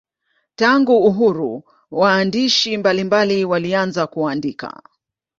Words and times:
Tangu 0.55 0.97
uhuru 0.97 1.63
waandishi 1.91 2.77
mbalimbali 2.77 3.45
walianza 3.45 4.07
kuandika. 4.07 4.81